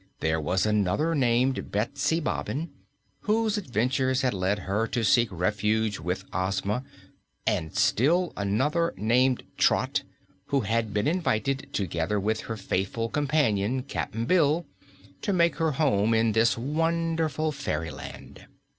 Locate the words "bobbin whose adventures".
2.19-4.21